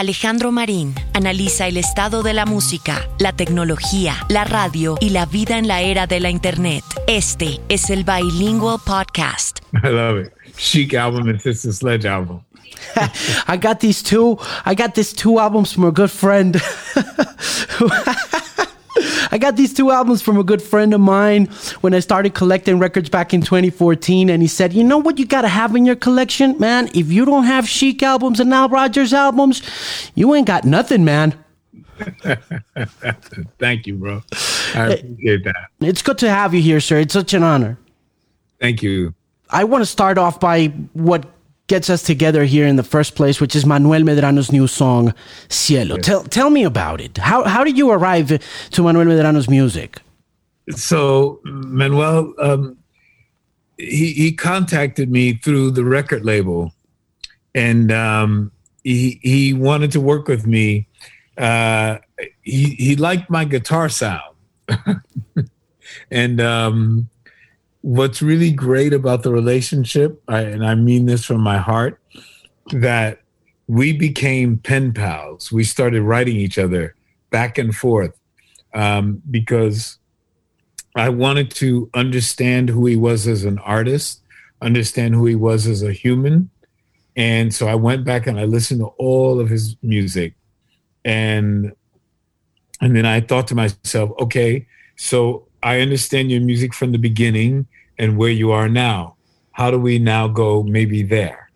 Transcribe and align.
Alejandro 0.00 0.50
Marín 0.50 0.94
analiza 1.12 1.66
el 1.66 1.76
estado 1.76 2.22
de 2.22 2.32
la 2.32 2.46
música, 2.46 3.06
la 3.18 3.34
tecnología, 3.34 4.16
la 4.30 4.44
radio 4.44 4.96
y 4.98 5.10
la 5.10 5.26
vida 5.26 5.58
en 5.58 5.68
la 5.68 5.82
era 5.82 6.06
de 6.06 6.20
la 6.20 6.30
Internet. 6.30 6.82
Este 7.06 7.60
es 7.68 7.90
el 7.90 8.04
Bilingual 8.04 8.78
Podcast. 8.82 9.58
I 9.84 9.88
love 9.88 10.24
it. 10.24 10.32
Chic 10.56 10.94
album 10.94 11.28
and 11.28 11.38
Sister 11.38 11.74
Sledge 11.74 12.06
album. 12.06 12.40
I 13.46 13.58
got 13.58 13.80
these 13.80 14.02
two. 14.02 14.38
I 14.64 14.74
got 14.74 14.94
these 14.94 15.12
two 15.12 15.38
albums 15.38 15.74
from 15.74 15.84
a 15.84 15.92
good 15.92 16.10
friend. 16.10 16.56
I 19.30 19.38
got 19.38 19.56
these 19.56 19.72
two 19.72 19.90
albums 19.90 20.22
from 20.22 20.38
a 20.38 20.44
good 20.44 20.62
friend 20.62 20.92
of 20.92 21.00
mine 21.00 21.46
when 21.80 21.94
I 21.94 22.00
started 22.00 22.34
collecting 22.34 22.78
records 22.78 23.08
back 23.08 23.32
in 23.32 23.40
2014. 23.40 24.28
And 24.28 24.42
he 24.42 24.48
said, 24.48 24.72
You 24.72 24.84
know 24.84 24.98
what 24.98 25.18
you 25.18 25.26
got 25.26 25.42
to 25.42 25.48
have 25.48 25.74
in 25.76 25.86
your 25.86 25.96
collection, 25.96 26.58
man? 26.58 26.88
If 26.94 27.10
you 27.12 27.24
don't 27.24 27.44
have 27.44 27.68
Chic 27.68 28.02
albums 28.02 28.40
and 28.40 28.52
Al 28.52 28.68
Rogers 28.68 29.12
albums, 29.12 29.62
you 30.14 30.34
ain't 30.34 30.46
got 30.46 30.64
nothing, 30.64 31.04
man. 31.04 31.34
Thank 33.58 33.86
you, 33.86 33.96
bro. 33.96 34.22
I 34.74 34.90
eh, 34.90 34.94
appreciate 34.94 35.44
that. 35.44 35.68
It's 35.80 36.02
good 36.02 36.18
to 36.18 36.30
have 36.30 36.54
you 36.54 36.62
here, 36.62 36.80
sir. 36.80 36.98
It's 36.98 37.12
such 37.12 37.34
an 37.34 37.42
honor. 37.42 37.78
Thank 38.60 38.82
you. 38.82 39.14
I 39.50 39.64
want 39.64 39.82
to 39.82 39.86
start 39.86 40.18
off 40.18 40.40
by 40.40 40.66
what 40.92 41.26
gets 41.70 41.88
us 41.88 42.02
together 42.02 42.44
here 42.44 42.66
in 42.66 42.74
the 42.74 42.82
first 42.82 43.14
place, 43.14 43.40
which 43.40 43.54
is 43.54 43.64
Manuel 43.64 44.00
Medrano's 44.00 44.50
new 44.50 44.66
song, 44.66 45.14
Cielo. 45.48 45.94
Yes. 45.94 46.04
Tell, 46.04 46.24
tell 46.24 46.50
me 46.50 46.64
about 46.64 47.00
it. 47.00 47.16
How, 47.16 47.44
how 47.44 47.62
did 47.62 47.78
you 47.78 47.90
arrive 47.90 48.26
to 48.72 48.82
Manuel 48.82 49.06
Medrano's 49.06 49.48
music? 49.48 50.00
So 50.70 51.40
Manuel, 51.44 52.34
um, 52.40 52.76
he 53.78 54.12
he 54.12 54.32
contacted 54.32 55.10
me 55.10 55.34
through 55.34 55.70
the 55.70 55.84
record 55.84 56.24
label, 56.24 56.72
and 57.54 57.90
um, 57.90 58.52
he 58.84 59.20
he 59.22 59.54
wanted 59.54 59.90
to 59.92 60.00
work 60.00 60.28
with 60.28 60.46
me. 60.46 60.86
Uh, 61.38 61.98
he 62.42 62.74
he 62.74 62.96
liked 62.96 63.30
my 63.30 63.44
guitar 63.44 63.88
sound, 63.88 64.36
and 66.10 66.40
um, 66.40 67.08
what's 67.82 68.20
really 68.20 68.52
great 68.52 68.92
about 68.92 69.22
the 69.22 69.32
relationship, 69.32 70.22
I, 70.28 70.40
and 70.42 70.66
I 70.66 70.74
mean 70.74 71.06
this 71.06 71.24
from 71.24 71.40
my 71.40 71.58
heart, 71.58 72.00
that 72.72 73.22
we 73.66 73.92
became 73.92 74.58
pen 74.58 74.92
pals. 74.92 75.50
We 75.50 75.64
started 75.64 76.02
writing 76.02 76.36
each 76.36 76.58
other 76.58 76.94
back 77.30 77.58
and 77.58 77.74
forth 77.74 78.18
um, 78.74 79.22
because 79.30 79.98
I 80.94 81.08
wanted 81.08 81.50
to 81.52 81.88
understand 81.94 82.68
who 82.68 82.86
he 82.86 82.96
was 82.96 83.26
as 83.26 83.44
an 83.44 83.58
artist, 83.60 84.22
understand 84.60 85.14
who 85.14 85.26
he 85.26 85.36
was 85.36 85.66
as 85.66 85.82
a 85.82 85.92
human. 85.92 86.50
And 87.16 87.54
so 87.54 87.68
I 87.68 87.74
went 87.76 88.04
back 88.04 88.26
and 88.26 88.38
I 88.38 88.44
listened 88.44 88.80
to 88.80 88.86
all 88.98 89.40
of 89.40 89.48
his 89.48 89.76
music. 89.82 90.34
And 91.04 91.72
and 92.82 92.96
then 92.96 93.04
I 93.04 93.20
thought 93.20 93.46
to 93.48 93.54
myself, 93.54 94.10
okay, 94.20 94.66
so 94.96 95.46
I 95.62 95.80
understand 95.80 96.30
your 96.30 96.40
music 96.40 96.74
from 96.74 96.92
the 96.92 96.98
beginning 96.98 97.66
and 97.98 98.16
where 98.16 98.30
you 98.30 98.50
are 98.50 98.68
now. 98.68 99.16
How 99.52 99.70
do 99.70 99.78
we 99.78 99.98
now 99.98 100.28
go 100.28 100.62
maybe 100.62 101.02
there? 101.02 101.50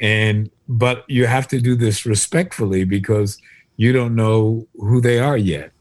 And 0.00 0.50
but 0.68 1.04
you 1.08 1.26
have 1.26 1.48
to 1.48 1.60
do 1.60 1.74
this 1.74 2.06
respectfully 2.06 2.84
because 2.84 3.38
you 3.76 3.92
don't 3.92 4.14
know 4.14 4.66
who 4.74 5.00
they 5.00 5.18
are 5.18 5.36
yet. 5.36 5.72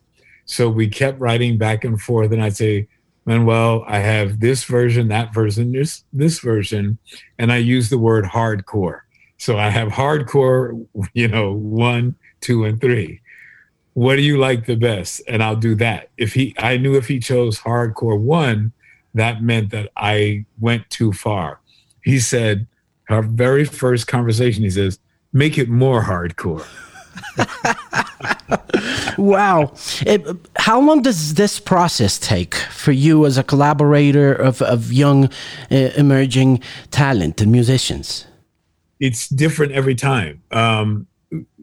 So 0.46 0.70
we 0.70 0.88
kept 0.88 1.20
writing 1.20 1.58
back 1.58 1.84
and 1.84 2.02
forth, 2.02 2.32
and 2.32 2.42
I'd 2.42 2.56
say, 2.56 2.88
Manuel, 3.26 3.84
I 3.88 4.00
have 4.00 4.40
this 4.40 4.64
version, 4.64 5.10
that 5.10 5.34
version, 5.34 5.72
this 5.72 6.04
this 6.12 6.40
version, 6.40 6.98
and 7.38 7.52
I 7.52 7.58
use 7.58 7.90
the 7.90 8.00
word 8.00 8.26
hardcore. 8.26 9.02
So 9.38 9.58
I 9.58 9.70
have 9.70 9.90
hardcore, 9.90 10.88
you 11.14 11.28
know, 11.28 11.54
one, 11.54 12.16
two, 12.42 12.66
and 12.66 12.82
three. 12.82 13.22
What 13.94 14.16
do 14.16 14.22
you 14.22 14.38
like 14.38 14.66
the 14.66 14.76
best? 14.76 15.22
And 15.28 15.44
I'll 15.44 15.56
do 15.56 15.76
that. 15.76 16.10
If 16.18 16.34
he, 16.34 16.56
I 16.58 16.78
knew 16.78 16.96
if 16.96 17.08
he 17.08 17.20
chose 17.20 17.60
hardcore 17.60 18.20
one, 18.20 18.72
that 19.14 19.42
meant 19.44 19.72
that 19.72 19.90
I 19.98 20.46
went 20.60 20.90
too 20.90 21.12
far. 21.12 21.60
He 22.04 22.20
said, 22.20 22.68
our 23.10 23.22
very 23.24 23.66
first 23.66 24.08
conversation, 24.08 24.64
he 24.64 24.70
says, 24.70 25.00
make 25.34 25.58
it 25.58 25.70
more 25.70 26.04
hardcore. 26.04 26.66
Wow. 29.18 29.74
It- 30.06 30.26
how 30.58 30.80
long 30.80 31.02
does 31.02 31.34
this 31.34 31.60
process 31.60 32.18
take 32.18 32.56
for 32.56 32.94
you 32.94 33.26
as 33.26 33.38
a 33.38 33.44
collaborator 33.44 34.34
of, 34.34 34.62
of 34.62 34.94
young 34.94 35.26
uh, 35.70 35.76
emerging 35.98 36.62
talent 36.92 37.42
and 37.42 37.52
musicians? 37.52 38.26
it's 39.02 39.30
different 39.30 39.72
every 39.72 39.96
time. 39.96 40.42
Um, 40.52 41.08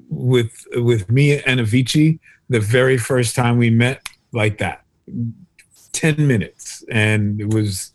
with 0.09 0.67
with 0.75 1.11
me 1.11 1.41
and 1.43 1.61
Avicii, 1.61 2.19
the 2.49 2.61
very 2.61 2.99
first 2.99 3.34
time 3.34 3.59
we 3.59 3.71
met, 3.71 4.06
like 4.33 4.59
that, 4.59 4.84
ten 5.93 6.27
minutes, 6.27 6.84
and 6.91 7.41
it 7.41 7.53
was 7.53 7.93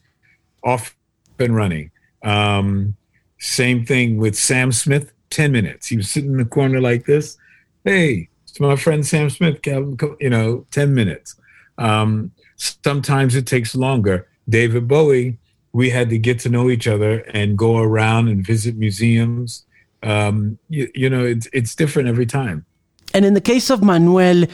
off 0.63 0.95
and 1.39 1.55
running. 1.55 1.91
Um, 2.23 2.95
same 3.39 3.85
thing 3.85 4.17
with 4.17 4.35
Sam 4.35 4.71
Smith, 4.71 5.11
ten 5.29 5.51
minutes. 5.51 5.87
He 5.87 5.97
was 5.97 6.09
sitting 6.09 6.31
in 6.31 6.37
the 6.37 6.45
corner 6.45 6.79
like 6.81 7.05
this. 7.05 7.37
Hey, 7.83 8.29
it's 8.43 8.59
my 8.59 8.75
friend 8.75 9.05
Sam 9.05 9.29
Smith. 9.29 9.59
You 9.65 10.29
know, 10.29 10.65
ten 10.71 10.93
minutes. 10.93 11.35
Um, 11.77 12.31
sometimes 12.57 13.35
it 13.35 13.47
takes 13.47 13.73
longer. 13.73 14.27
David 14.47 14.87
Bowie, 14.87 15.37
we 15.73 15.89
had 15.89 16.09
to 16.09 16.17
get 16.17 16.39
to 16.39 16.49
know 16.49 16.69
each 16.69 16.87
other 16.87 17.19
and 17.33 17.57
go 17.57 17.77
around 17.77 18.27
and 18.27 18.45
visit 18.45 18.75
museums. 18.75 19.65
Um, 20.03 20.57
you, 20.69 20.89
you 20.95 21.09
know, 21.09 21.25
it's 21.25 21.47
it's 21.53 21.75
different 21.75 22.09
every 22.09 22.25
time. 22.25 22.65
And 23.13 23.25
in 23.25 23.33
the 23.33 23.41
case 23.41 23.69
of 23.69 23.83
Manuel, 23.83 24.45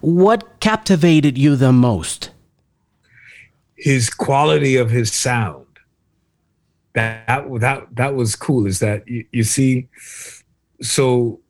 what 0.00 0.60
captivated 0.60 1.36
you 1.36 1.56
the 1.56 1.72
most? 1.72 2.30
His 3.76 4.08
quality 4.08 4.76
of 4.76 4.90
his 4.90 5.12
sound. 5.12 5.66
That 6.94 7.44
that 7.60 7.96
that 7.96 8.14
was 8.14 8.36
cool. 8.36 8.66
Is 8.66 8.78
that 8.78 9.06
you, 9.08 9.24
you 9.32 9.42
see? 9.42 9.88
So 10.80 11.40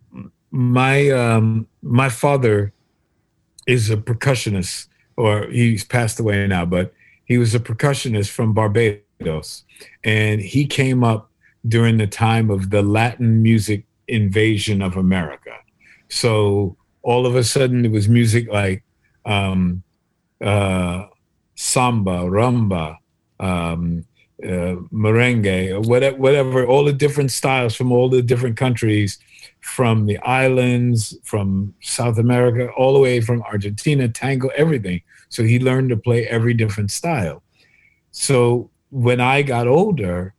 my 0.51 1.11
um, 1.11 1.67
my 1.83 2.09
father 2.09 2.73
is 3.67 3.91
a 3.91 3.97
percussionist, 3.97 4.89
or 5.17 5.47
he's 5.49 5.85
passed 5.85 6.19
away 6.19 6.47
now, 6.47 6.65
but 6.65 6.95
he 7.25 7.39
was 7.39 7.55
a 7.55 7.61
percussionist 7.61 8.31
from 8.31 8.55
Barbados, 8.55 9.65
and 10.03 10.41
he 10.41 10.67
came 10.67 11.05
up 11.05 11.31
during 11.67 11.99
the 11.99 12.07
time 12.07 12.51
of 12.51 12.71
the 12.71 12.83
Latin 12.83 13.43
music 13.43 13.85
invasion 14.09 14.83
of 14.83 14.97
America. 14.97 15.57
So 16.09 16.77
all 17.03 17.27
of 17.27 17.37
a 17.37 17.45
sudden, 17.45 17.85
it 17.85 17.91
was 17.91 18.09
music 18.09 18.49
like 18.49 18.83
um, 19.25 19.83
uh, 20.41 21.07
samba, 21.55 22.19
rumba, 22.21 22.97
um, 23.41 24.05
uh, 24.43 24.77
merengue, 24.93 25.87
whatever, 25.87 26.17
whatever, 26.17 26.67
all 26.67 26.85
the 26.85 26.93
different 26.93 27.31
styles 27.31 27.75
from 27.75 27.93
all 27.93 28.09
the 28.09 28.23
different 28.23 28.57
countries, 28.57 29.19
from 29.61 30.07
the 30.07 30.19
islands, 30.19 31.17
from 31.25 31.75
South 31.81 32.19
America, 32.19 32.69
all 32.77 32.93
the 32.93 32.99
way 32.99 33.21
from 33.21 33.43
Argentina, 33.43 34.09
tango, 34.09 34.49
everything. 34.49 35.01
So 35.31 35.43
he 35.43 35.59
learned 35.59 35.91
to 35.91 35.97
play 35.97 36.27
every 36.27 36.53
different 36.53 36.91
style. 36.91 37.43
So 38.11 38.71
when 38.91 39.21
I 39.21 39.43
got 39.43 39.67
older, 39.67 40.35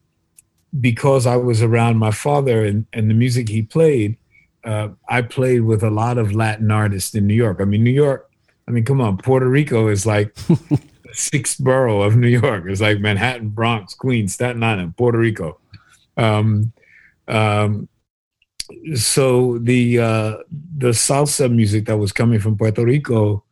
because 0.80 1.26
I 1.26 1.36
was 1.36 1.62
around 1.62 1.98
my 1.98 2.12
father 2.12 2.66
and, 2.66 2.86
and 2.94 3.10
the 3.10 3.14
music 3.14 3.50
he 3.50 3.62
played, 3.62 4.18
uh, 4.64 4.90
I 5.08 5.22
played 5.22 5.62
with 5.62 5.84
a 5.84 5.90
lot 5.90 6.18
of 6.18 6.34
Latin 6.34 6.72
artists 6.72 7.14
in 7.14 7.28
New 7.28 7.36
York. 7.36 7.60
I 7.62 7.66
mean, 7.66 7.84
New 7.84 7.92
York, 7.92 8.30
I 8.68 8.72
mean, 8.72 8.84
come 8.84 9.00
on, 9.00 9.18
Puerto 9.18 9.48
Rico 9.48 9.88
is 9.88 10.06
like 10.06 10.34
the 10.46 10.80
sixth 11.14 11.64
borough 11.64 12.02
of 12.02 12.16
New 12.16 12.28
York. 12.28 12.66
It's 12.68 12.82
like 12.82 13.00
Manhattan, 13.00 13.50
Bronx, 13.50 13.94
Queens, 13.94 14.34
Staten 14.34 14.64
Island, 14.64 14.98
Puerto 14.98 15.18
Rico. 15.18 15.60
Um, 16.18 16.74
um, 17.28 17.88
so 18.96 19.60
the 19.60 20.00
uh, 20.00 20.38
the 20.78 20.90
salsa 20.90 21.54
music 21.54 21.86
that 21.86 21.98
was 21.98 22.12
coming 22.12 22.40
from 22.40 22.58
Puerto 22.58 22.84
Rico, 22.84 23.44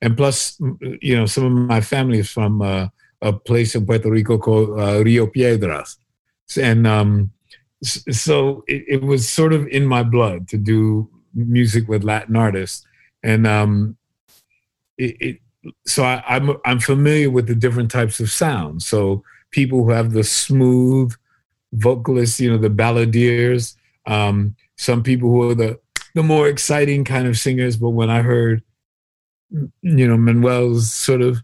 and 0.00 0.16
plus, 0.16 0.58
you 1.00 1.14
know, 1.16 1.26
some 1.26 1.44
of 1.44 1.52
my 1.52 1.80
family 1.80 2.20
is 2.20 2.30
from 2.30 2.62
uh, 2.62 2.88
a 3.20 3.32
place 3.32 3.74
in 3.74 3.84
Puerto 3.84 4.10
Rico 4.10 4.38
called 4.38 4.78
uh, 4.78 5.02
Rio 5.04 5.26
Piedras, 5.26 5.98
and 6.56 6.86
um, 6.86 7.32
so 7.82 8.64
it, 8.66 8.84
it 8.88 9.02
was 9.02 9.28
sort 9.28 9.52
of 9.52 9.66
in 9.68 9.86
my 9.86 10.02
blood 10.02 10.48
to 10.48 10.58
do 10.58 11.08
music 11.34 11.88
with 11.88 12.04
Latin 12.04 12.36
artists, 12.36 12.86
and 13.22 13.46
um, 13.46 13.96
it, 14.98 15.16
it 15.20 15.38
so 15.86 16.04
I, 16.04 16.22
I'm 16.26 16.56
I'm 16.64 16.80
familiar 16.80 17.30
with 17.30 17.46
the 17.46 17.54
different 17.54 17.90
types 17.90 18.20
of 18.20 18.30
sounds. 18.30 18.86
So 18.86 19.22
people 19.50 19.84
who 19.84 19.90
have 19.90 20.12
the 20.12 20.24
smooth 20.24 21.14
vocalists, 21.72 22.40
you 22.40 22.50
know, 22.50 22.58
the 22.58 22.68
balladeers. 22.70 23.76
Um, 24.06 24.56
some 24.76 25.02
people 25.02 25.30
who 25.30 25.50
are 25.50 25.54
the 25.54 25.78
the 26.14 26.22
more 26.22 26.48
exciting 26.48 27.04
kind 27.04 27.26
of 27.26 27.38
singers. 27.38 27.76
But 27.76 27.90
when 27.90 28.10
I 28.10 28.22
heard, 28.22 28.62
you 29.50 30.08
know, 30.08 30.16
Manuel's 30.16 30.92
sort 30.92 31.22
of 31.22 31.42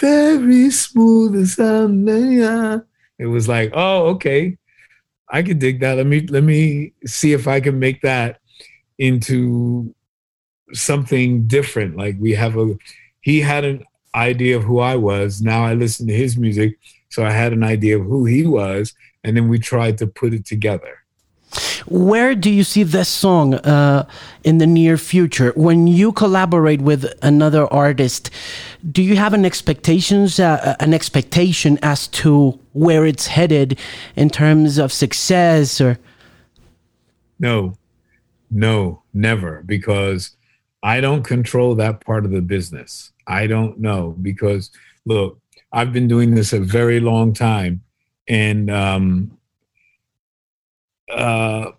very 0.00 0.70
smooth 0.70 1.46
sound, 1.48 2.04
it 3.18 3.26
was 3.26 3.48
like, 3.48 3.72
oh, 3.74 4.06
okay, 4.14 4.58
I 5.28 5.42
could 5.42 5.58
dig 5.58 5.80
that. 5.80 5.96
Let 5.96 6.06
me 6.06 6.20
let 6.26 6.44
me 6.44 6.92
see 7.06 7.32
if 7.32 7.48
I 7.48 7.60
can 7.60 7.78
make 7.78 8.02
that. 8.02 8.40
into 8.98 9.94
something 10.72 11.46
different. 11.46 11.96
Like 11.96 12.16
we 12.18 12.32
have 12.32 12.56
a, 12.56 12.76
he 13.20 13.40
had 13.40 13.64
an 13.64 13.84
idea 14.14 14.56
of 14.56 14.64
who 14.64 14.80
I 14.80 14.96
was. 14.96 15.42
Now 15.42 15.64
I 15.64 15.74
listen 15.74 16.06
to 16.08 16.14
his 16.14 16.36
music. 16.36 16.78
So 17.10 17.24
I 17.24 17.30
had 17.30 17.52
an 17.52 17.64
idea 17.64 17.98
of 17.98 18.06
who 18.06 18.24
he 18.24 18.46
was. 18.46 18.94
And 19.24 19.36
then 19.36 19.48
we 19.48 19.58
tried 19.58 19.98
to 19.98 20.06
put 20.06 20.34
it 20.34 20.44
together. 20.46 21.03
Where 21.86 22.34
do 22.34 22.50
you 22.50 22.64
see 22.64 22.82
this 22.82 23.08
song 23.08 23.54
uh, 23.54 24.06
in 24.42 24.58
the 24.58 24.66
near 24.66 24.96
future? 24.96 25.52
When 25.54 25.86
you 25.86 26.12
collaborate 26.12 26.80
with 26.80 27.12
another 27.22 27.70
artist, 27.72 28.30
do 28.90 29.02
you 29.02 29.16
have 29.16 29.34
an 29.34 29.44
expectations 29.44 30.40
uh, 30.40 30.76
an 30.80 30.94
expectation 30.94 31.78
as 31.82 32.08
to 32.08 32.58
where 32.72 33.04
it's 33.04 33.26
headed 33.26 33.78
in 34.16 34.30
terms 34.30 34.78
of 34.78 34.92
success 34.92 35.80
or? 35.80 35.98
No, 37.38 37.76
no, 38.50 39.02
never, 39.12 39.62
because 39.66 40.36
I 40.82 41.00
don't 41.00 41.22
control 41.22 41.74
that 41.74 42.00
part 42.04 42.24
of 42.24 42.30
the 42.30 42.42
business. 42.42 43.12
I 43.26 43.46
don't 43.46 43.78
know 43.78 44.16
because 44.22 44.70
look, 45.04 45.38
I've 45.72 45.92
been 45.92 46.08
doing 46.08 46.34
this 46.34 46.52
a 46.52 46.60
very 46.60 47.00
long 47.00 47.34
time, 47.34 47.82
and 48.28 48.70
um, 48.70 49.36
uh, 51.10 51.70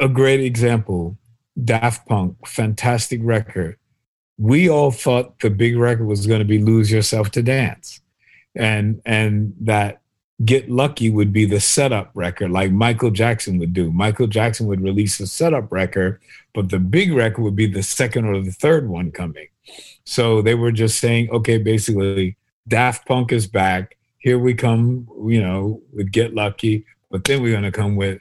a 0.00 0.08
great 0.08 0.40
example 0.40 1.18
Daft 1.62 2.06
Punk, 2.06 2.46
fantastic 2.46 3.20
record. 3.22 3.78
We 4.38 4.68
all 4.68 4.90
thought 4.90 5.38
the 5.40 5.48
big 5.48 5.78
record 5.78 6.06
was 6.06 6.26
going 6.26 6.40
to 6.40 6.44
be 6.44 6.58
Lose 6.58 6.90
Yourself 6.90 7.30
to 7.32 7.42
Dance. 7.42 8.00
And 8.54 9.00
and 9.04 9.54
that 9.60 10.02
Get 10.44 10.70
Lucky 10.70 11.08
would 11.08 11.32
be 11.32 11.46
the 11.46 11.60
setup 11.60 12.10
record 12.12 12.50
like 12.50 12.70
Michael 12.70 13.10
Jackson 13.10 13.58
would 13.58 13.72
do. 13.72 13.90
Michael 13.90 14.26
Jackson 14.26 14.66
would 14.66 14.82
release 14.82 15.18
a 15.18 15.26
setup 15.26 15.72
record, 15.72 16.20
but 16.52 16.68
the 16.68 16.78
big 16.78 17.12
record 17.14 17.42
would 17.42 17.56
be 17.56 17.66
the 17.66 17.82
second 17.82 18.26
or 18.26 18.42
the 18.42 18.52
third 18.52 18.88
one 18.88 19.10
coming. 19.10 19.48
So 20.04 20.42
they 20.42 20.54
were 20.54 20.72
just 20.72 20.98
saying, 20.98 21.30
okay, 21.30 21.56
basically, 21.56 22.36
Daft 22.68 23.06
Punk 23.08 23.32
is 23.32 23.46
back. 23.46 23.96
Here 24.18 24.38
we 24.38 24.52
come, 24.52 25.08
you 25.26 25.40
know, 25.40 25.80
with 25.92 26.12
Get 26.12 26.34
Lucky, 26.34 26.84
but 27.10 27.24
then 27.24 27.42
we're 27.42 27.52
going 27.52 27.62
to 27.62 27.72
come 27.72 27.96
with 27.96 28.20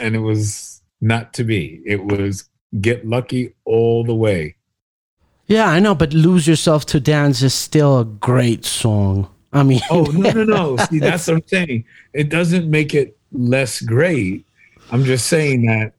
and 0.00 0.14
it 0.14 0.20
was 0.20 0.82
not 1.00 1.32
to 1.34 1.44
be. 1.44 1.82
It 1.84 2.04
was 2.04 2.48
get 2.80 3.06
lucky 3.06 3.54
all 3.64 4.04
the 4.04 4.14
way. 4.14 4.56
Yeah, 5.46 5.66
I 5.66 5.80
know, 5.80 5.94
but 5.94 6.12
lose 6.12 6.46
yourself 6.46 6.84
to 6.86 7.00
dance 7.00 7.42
is 7.42 7.54
still 7.54 8.00
a 8.00 8.04
great 8.04 8.64
song. 8.64 9.28
I 9.52 9.62
mean, 9.62 9.80
oh 9.90 10.04
no, 10.04 10.30
no, 10.30 10.44
no. 10.44 10.76
See, 10.90 10.98
that's 10.98 11.26
what 11.26 11.36
I'm 11.36 11.48
saying. 11.48 11.84
It 12.12 12.28
doesn't 12.28 12.70
make 12.70 12.94
it 12.94 13.16
less 13.32 13.80
great. 13.80 14.44
I'm 14.90 15.04
just 15.04 15.26
saying 15.26 15.66
that 15.66 15.92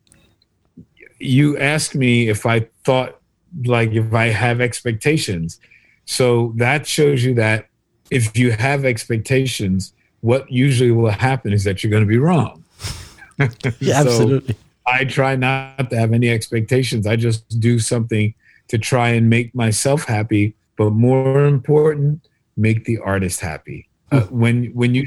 you 1.19 1.57
asked 1.57 1.95
me 1.95 2.29
if 2.29 2.45
I 2.45 2.67
thought 2.83 3.19
like 3.65 3.91
if 3.91 4.13
I 4.13 4.27
have 4.27 4.61
expectations. 4.61 5.59
So 6.05 6.53
that 6.57 6.87
shows 6.87 7.23
you 7.23 7.33
that 7.35 7.67
if 8.11 8.37
you 8.37 8.51
have 8.51 8.85
expectations, 8.85 9.93
what 10.21 10.51
usually 10.51 10.91
will 10.91 11.11
happen 11.11 11.53
is 11.53 11.63
that 11.63 11.83
you're 11.83 11.91
going 11.91 12.03
to 12.03 12.07
be 12.07 12.17
wrong. 12.17 12.63
yeah, 13.79 14.01
so 14.03 14.09
absolutely. 14.09 14.55
I 14.85 15.05
try 15.05 15.35
not 15.35 15.89
to 15.89 15.97
have 15.97 16.13
any 16.13 16.29
expectations. 16.29 17.07
I 17.07 17.15
just 17.15 17.59
do 17.59 17.79
something 17.79 18.33
to 18.69 18.77
try 18.77 19.09
and 19.09 19.29
make 19.29 19.53
myself 19.53 20.03
happy, 20.03 20.55
but 20.77 20.91
more 20.91 21.45
important, 21.45 22.27
make 22.57 22.85
the 22.85 22.97
artist 22.99 23.39
happy. 23.39 23.87
Uh, 24.11 24.21
hmm. 24.21 24.39
when 24.39 24.65
when 24.67 24.95
you 24.95 25.05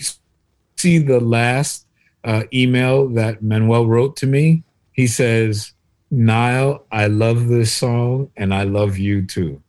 see 0.77 0.99
the 0.99 1.21
last 1.21 1.87
uh, 2.25 2.45
email 2.53 3.09
that 3.09 3.43
Manuel 3.43 3.87
wrote 3.87 4.17
to 4.17 4.27
me, 4.27 4.63
he 4.93 5.07
says, 5.07 5.73
"Nile, 6.11 6.85
I 6.93 7.07
love 7.07 7.49
this 7.49 7.73
song, 7.73 8.31
and 8.37 8.55
I 8.55 8.63
love 8.63 8.99
you 8.99 9.27
too." 9.27 9.63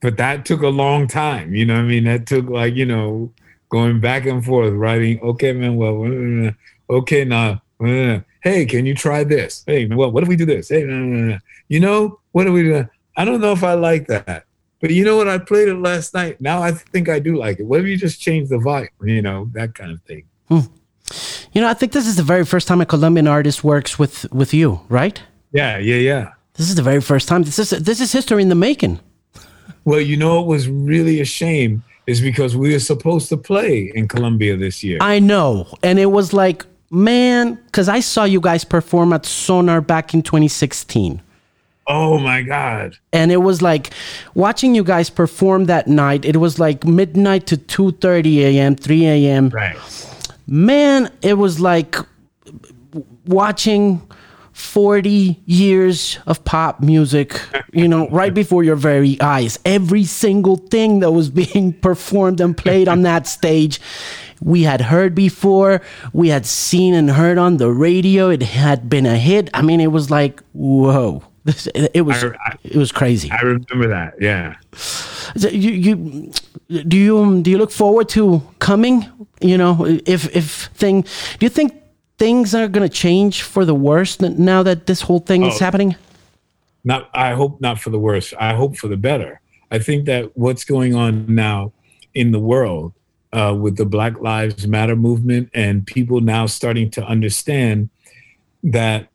But 0.00 0.16
that 0.16 0.46
took 0.46 0.62
a 0.62 0.68
long 0.68 1.08
time. 1.08 1.54
You 1.54 1.66
know, 1.66 1.76
I 1.76 1.82
mean, 1.82 2.04
that 2.04 2.26
took 2.26 2.48
like 2.48 2.74
you 2.74 2.86
know 2.86 3.32
going 3.68 4.00
back 4.00 4.26
and 4.26 4.44
forth, 4.44 4.72
writing, 4.72 5.20
okay, 5.20 5.52
man, 5.52 5.76
well, 5.76 6.54
okay, 6.90 7.24
now, 7.24 7.62
hey, 8.42 8.66
can 8.66 8.86
you 8.86 8.94
try 8.94 9.24
this? 9.24 9.64
Hey, 9.66 9.86
well, 9.86 10.10
what 10.10 10.22
if 10.22 10.28
we 10.28 10.36
do 10.36 10.46
this? 10.46 10.68
Hey, 10.68 10.82
you 11.68 11.80
know, 11.80 12.20
what 12.32 12.44
do 12.44 12.52
we 12.52 12.62
do? 12.62 12.88
I 13.16 13.24
don't 13.24 13.40
know 13.40 13.52
if 13.52 13.64
I 13.64 13.74
like 13.74 14.06
that. 14.06 14.44
But 14.80 14.90
you 14.90 15.04
know 15.04 15.16
what? 15.16 15.28
I 15.28 15.38
played 15.38 15.68
it 15.68 15.74
last 15.74 16.14
night. 16.14 16.40
Now 16.40 16.62
I 16.62 16.70
think 16.70 17.08
I 17.08 17.18
do 17.18 17.36
like 17.36 17.58
it. 17.58 17.64
What 17.64 17.80
if 17.80 17.86
you 17.86 17.96
just 17.96 18.20
change 18.20 18.48
the 18.48 18.58
vibe? 18.58 18.88
You 19.02 19.22
know, 19.22 19.50
that 19.52 19.74
kind 19.74 19.90
of 19.90 20.00
thing. 20.02 20.24
Hmm. 20.48 20.60
You 21.52 21.60
know, 21.62 21.68
I 21.68 21.74
think 21.74 21.92
this 21.92 22.06
is 22.06 22.16
the 22.16 22.22
very 22.22 22.44
first 22.44 22.68
time 22.68 22.80
a 22.80 22.86
Colombian 22.86 23.26
artist 23.26 23.64
works 23.64 23.98
with 23.98 24.30
with 24.32 24.54
you, 24.54 24.80
right? 24.88 25.20
Yeah, 25.52 25.78
yeah, 25.78 25.96
yeah. 25.96 26.32
This 26.54 26.68
is 26.68 26.76
the 26.76 26.82
very 26.82 27.00
first 27.00 27.26
time. 27.26 27.42
This 27.42 27.58
is 27.58 27.70
this 27.70 28.00
is 28.00 28.12
history 28.12 28.40
in 28.40 28.50
the 28.50 28.54
making. 28.54 29.00
Well, 29.84 30.00
you 30.00 30.16
know, 30.16 30.40
it 30.40 30.46
was 30.46 30.68
really 30.68 31.20
a 31.20 31.24
shame 31.24 31.82
is 32.08 32.22
because 32.22 32.56
we 32.56 32.72
were 32.72 32.78
supposed 32.78 33.28
to 33.28 33.36
play 33.36 33.92
in 33.94 34.08
Colombia 34.08 34.56
this 34.56 34.82
year. 34.82 34.96
I 35.02 35.18
know. 35.18 35.66
And 35.82 35.98
it 35.98 36.06
was 36.06 36.32
like, 36.32 36.64
man, 36.90 37.56
because 37.66 37.86
I 37.86 38.00
saw 38.00 38.24
you 38.24 38.40
guys 38.40 38.64
perform 38.64 39.12
at 39.12 39.26
Sonar 39.26 39.82
back 39.82 40.14
in 40.14 40.22
2016. 40.22 41.20
Oh 41.86 42.18
my 42.18 42.40
God. 42.40 42.96
And 43.12 43.30
it 43.30 43.42
was 43.42 43.60
like 43.60 43.92
watching 44.34 44.74
you 44.74 44.84
guys 44.84 45.10
perform 45.10 45.66
that 45.66 45.86
night, 45.86 46.24
it 46.24 46.38
was 46.38 46.58
like 46.58 46.86
midnight 46.86 47.46
to 47.48 47.58
2:30 47.58 48.38
a.m., 48.38 48.74
3 48.74 49.06
a.m. 49.06 49.50
Right. 49.50 49.76
Man, 50.46 51.10
it 51.20 51.34
was 51.34 51.60
like 51.60 51.96
watching 53.26 54.00
40 54.58 55.40
years 55.46 56.18
of 56.26 56.44
pop 56.44 56.80
music, 56.80 57.40
you 57.72 57.86
know, 57.86 58.08
right 58.10 58.34
before 58.34 58.64
your 58.64 58.74
very 58.74 59.18
eyes. 59.20 59.56
Every 59.64 60.04
single 60.04 60.56
thing 60.56 60.98
that 60.98 61.12
was 61.12 61.30
being 61.30 61.72
performed 61.80 62.40
and 62.40 62.56
played 62.56 62.88
on 62.88 63.02
that 63.02 63.28
stage, 63.28 63.80
we 64.42 64.64
had 64.64 64.80
heard 64.80 65.14
before, 65.14 65.80
we 66.12 66.28
had 66.28 66.44
seen 66.44 66.92
and 66.94 67.08
heard 67.08 67.38
on 67.38 67.58
the 67.58 67.70
radio. 67.70 68.30
It 68.30 68.42
had 68.42 68.90
been 68.90 69.06
a 69.06 69.16
hit. 69.16 69.48
I 69.54 69.62
mean, 69.62 69.80
it 69.80 69.92
was 69.92 70.10
like, 70.10 70.42
whoa. 70.52 71.22
It 71.94 72.04
was 72.04 72.24
I, 72.24 72.26
I, 72.28 72.56
it 72.62 72.76
was 72.76 72.92
crazy. 72.92 73.30
I 73.30 73.40
remember 73.40 73.88
that. 73.88 74.20
Yeah. 74.20 74.56
You 75.50 75.70
you 75.70 76.32
do 76.68 76.96
you 76.98 77.40
do 77.40 77.50
you 77.50 77.56
look 77.56 77.70
forward 77.70 78.10
to 78.10 78.42
coming? 78.58 79.06
You 79.40 79.56
know, 79.56 79.86
if 80.04 80.36
if 80.36 80.66
thing. 80.74 81.02
Do 81.38 81.46
you 81.46 81.48
think 81.48 81.72
things 82.18 82.54
are 82.54 82.68
going 82.68 82.86
to 82.88 82.94
change 82.94 83.42
for 83.42 83.64
the 83.64 83.74
worse 83.74 84.20
now 84.20 84.62
that 84.62 84.86
this 84.86 85.02
whole 85.02 85.20
thing 85.20 85.44
oh, 85.44 85.48
is 85.48 85.58
happening? 85.58 85.96
Not, 86.84 87.08
I 87.14 87.32
hope 87.32 87.60
not 87.60 87.80
for 87.80 87.90
the 87.90 87.98
worse. 87.98 88.34
I 88.38 88.54
hope 88.54 88.76
for 88.76 88.88
the 88.88 88.96
better. 88.96 89.40
I 89.70 89.78
think 89.78 90.06
that 90.06 90.36
what's 90.36 90.64
going 90.64 90.94
on 90.94 91.32
now 91.34 91.72
in 92.14 92.32
the 92.32 92.38
world 92.38 92.92
uh, 93.32 93.56
with 93.58 93.76
the 93.76 93.84
Black 93.84 94.20
Lives 94.20 94.66
Matter 94.66 94.96
movement 94.96 95.50
and 95.54 95.86
people 95.86 96.20
now 96.20 96.46
starting 96.46 96.90
to 96.92 97.04
understand 97.04 97.90
that 98.62 99.08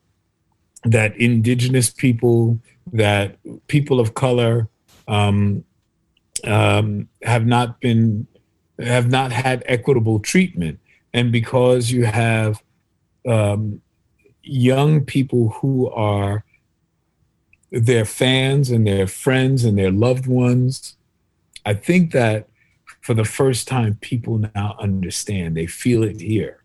that 0.85 1.15
indigenous 1.17 1.89
people, 1.89 2.59
that 2.91 3.37
people 3.67 3.99
of 3.99 4.13
color, 4.13 4.67
um, 5.07 5.63
um, 6.43 7.07
have 7.23 7.45
not 7.45 7.79
been 7.79 8.27
have 8.79 9.09
not 9.09 9.31
had 9.31 9.63
equitable 9.67 10.19
treatment, 10.19 10.79
and 11.13 11.31
because 11.31 11.91
you 11.91 12.05
have 12.05 12.61
um, 13.27 13.81
young 14.41 15.05
people 15.05 15.49
who 15.49 15.89
are 15.89 16.43
their 17.71 18.05
fans 18.05 18.69
and 18.69 18.85
their 18.85 19.07
friends 19.07 19.63
and 19.63 19.77
their 19.77 19.91
loved 19.91 20.27
ones. 20.27 20.95
I 21.65 21.73
think 21.73 22.11
that 22.11 22.47
for 23.01 23.13
the 23.13 23.25
first 23.25 23.67
time, 23.67 23.97
people 24.01 24.37
now 24.55 24.75
understand. 24.79 25.57
They 25.57 25.65
feel 25.65 26.03
it 26.03 26.21
here. 26.21 26.63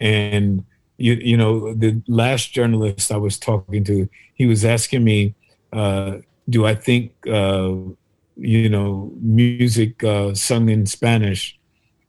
And 0.00 0.64
you, 0.96 1.14
you 1.14 1.36
know, 1.36 1.74
the 1.74 2.02
last 2.08 2.52
journalist 2.52 3.12
I 3.12 3.16
was 3.16 3.38
talking 3.38 3.84
to, 3.84 4.08
he 4.34 4.46
was 4.46 4.64
asking 4.64 5.04
me, 5.04 5.34
uh, 5.72 6.18
do 6.48 6.66
I 6.66 6.74
think, 6.74 7.12
uh, 7.26 7.74
you 8.36 8.68
know, 8.68 9.12
music 9.20 10.02
uh, 10.02 10.34
sung 10.34 10.68
in 10.68 10.86
Spanish 10.86 11.57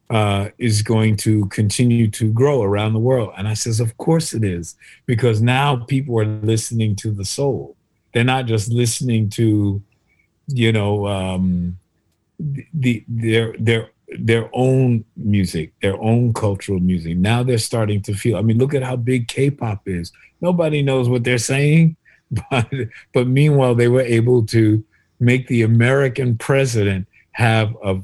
uh, 0.10 0.50
is 0.58 0.82
going 0.82 1.16
to 1.16 1.46
continue 1.48 2.10
to 2.10 2.32
grow 2.32 2.64
around 2.64 2.94
the 2.94 3.00
world. 3.00 3.32
And 3.38 3.48
I 3.48 3.54
says, 3.54 3.80
of 3.80 3.96
course 3.98 4.34
it 4.34 4.44
is, 4.44 4.76
because 5.06 5.42
now 5.42 5.78
people 5.86 6.20
are 6.20 6.26
listening 6.26 6.96
to 6.98 7.12
the 7.12 7.26
soul. 7.26 7.76
They're 8.14 8.24
not 8.24 8.48
just 8.48 8.72
listening 8.72 9.30
to, 9.32 9.82
you 10.48 10.72
know, 10.72 11.08
um, 11.08 11.78
the 12.74 13.04
their 13.08 13.54
their 13.60 13.92
their 14.18 14.50
own 14.54 15.06
music, 15.16 15.74
their 15.82 16.02
own 16.02 16.34
cultural 16.34 16.80
music. 16.80 17.18
Now 17.18 17.44
they're 17.44 17.60
starting 17.60 18.02
to 18.04 18.14
feel. 18.16 18.38
I 18.38 18.42
mean, 18.42 18.58
look 18.58 18.74
at 18.74 18.82
how 18.82 18.96
big 18.96 19.28
K-pop 19.28 19.88
is. 19.88 20.12
Nobody 20.42 20.82
knows 20.82 21.08
what 21.08 21.24
they're 21.24 21.38
saying, 21.38 21.98
but 22.50 22.68
but 23.14 23.28
meanwhile 23.28 23.76
they 23.76 23.88
were 23.88 24.02
able 24.02 24.46
to 24.48 24.84
make 25.20 25.48
the 25.48 25.62
American 25.62 26.38
president 26.38 27.08
have 27.34 27.76
a 27.84 28.00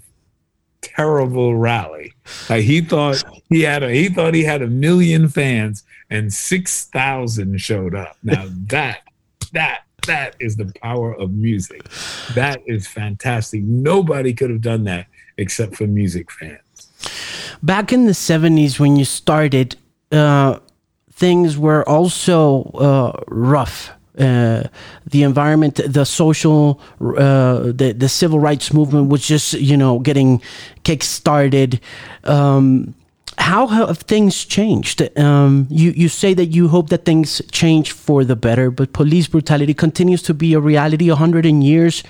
terrible 0.86 1.56
rally. 1.56 2.14
Like 2.50 2.64
he 2.64 2.82
thought 2.82 3.24
he 3.50 3.62
had 3.62 3.84
a 3.84 3.92
he 3.92 4.10
thought 4.10 4.34
he 4.34 4.44
had 4.44 4.62
a 4.62 4.68
million 4.68 5.28
fans, 5.28 5.84
and 6.10 6.34
6,000 6.34 7.60
showed 7.60 7.96
up. 7.96 8.18
Now 8.24 8.48
that, 8.68 9.00
that, 9.54 9.82
that 10.08 10.36
is 10.40 10.56
the 10.56 10.72
power 10.82 11.14
of 11.14 11.32
music. 11.32 11.84
That 12.36 12.62
is 12.66 12.88
fantastic. 12.88 13.64
Nobody 13.64 14.34
could 14.34 14.50
have 14.50 14.62
done 14.62 14.84
that 14.86 15.08
except 15.38 15.76
for 15.76 15.88
music 15.88 16.32
fans. 16.32 16.60
Back 17.64 17.92
in 17.92 18.06
the 18.06 18.12
70s, 18.12 18.80
when 18.80 18.96
you 18.96 19.06
started, 19.06 19.76
uh, 20.12 20.60
things 21.12 21.58
were 21.58 21.88
also 21.88 22.64
uh, 22.76 23.24
rough. 23.28 23.92
Uh, 24.18 24.64
the 25.10 25.24
environment, 25.24 25.82
the 25.86 26.06
social, 26.06 26.80
uh, 27.02 27.72
the 27.72 27.94
the 27.98 28.10
civil 28.10 28.40
rights 28.40 28.74
movement 28.74 29.10
was 29.10 29.28
just 29.28 29.54
you 29.54 29.78
know 29.78 30.00
getting 30.00 30.42
kick 30.84 31.04
started. 31.04 31.80
Um, 32.24 32.96
how 33.38 33.68
have 33.68 34.00
things 34.00 34.46
changed? 34.46 35.02
Um, 35.18 35.68
you 35.70 35.92
you 35.92 36.08
say 36.08 36.34
that 36.34 36.48
you 36.48 36.68
hope 36.68 36.90
that 36.90 37.06
things 37.06 37.42
change 37.52 37.92
for 37.92 38.24
the 38.24 38.36
better, 38.36 38.72
but 38.72 38.94
police 38.94 39.28
brutality 39.28 39.74
continues 39.74 40.22
to 40.24 40.34
be 40.34 40.54
a 40.54 40.60
reality. 40.60 41.10
A 41.10 41.16
hundred 41.16 41.46
years, 41.46 42.04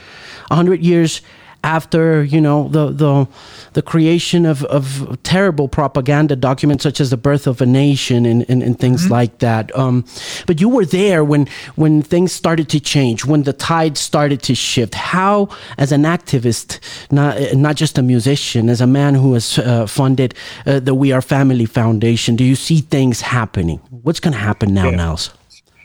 a 0.51 0.55
hundred 0.55 0.81
years 0.81 1.21
after 1.65 2.23
you 2.23 2.39
know 2.39 2.69
the 2.69 2.91
the 2.91 3.27
the 3.73 3.81
creation 3.81 4.45
of, 4.45 4.63
of 4.65 5.17
terrible 5.23 5.67
propaganda 5.67 6.35
documents 6.35 6.83
such 6.83 7.01
as 7.01 7.09
the 7.09 7.17
birth 7.17 7.47
of 7.47 7.59
a 7.59 7.65
nation 7.65 8.25
and, 8.25 8.45
and, 8.47 8.63
and 8.63 8.79
things 8.79 9.03
mm-hmm. 9.03 9.13
like 9.13 9.39
that. 9.39 9.75
Um, 9.77 10.05
but 10.47 10.61
you 10.61 10.69
were 10.69 10.85
there 10.85 11.25
when 11.25 11.47
when 11.75 12.03
things 12.03 12.31
started 12.31 12.69
to 12.69 12.79
change, 12.79 13.25
when 13.25 13.43
the 13.43 13.53
tide 13.53 13.97
started 13.97 14.41
to 14.43 14.55
shift. 14.55 14.93
How, 14.93 15.49
as 15.77 15.91
an 15.91 16.03
activist, 16.03 16.79
not 17.11 17.55
not 17.55 17.75
just 17.75 17.97
a 17.97 18.03
musician, 18.03 18.69
as 18.69 18.79
a 18.79 18.87
man 18.87 19.15
who 19.15 19.33
has 19.33 19.57
uh, 19.57 19.87
funded 19.87 20.35
uh, 20.65 20.79
the 20.79 20.93
We 20.93 21.11
Are 21.11 21.21
Family 21.21 21.65
Foundation, 21.65 22.35
do 22.35 22.43
you 22.43 22.55
see 22.55 22.81
things 22.81 23.21
happening? 23.21 23.79
What's 23.89 24.19
going 24.19 24.33
to 24.33 24.39
happen 24.39 24.73
now, 24.73 24.89
yeah. 24.89 24.97
Nels? 24.97 25.33